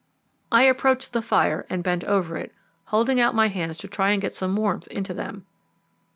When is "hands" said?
3.49-3.77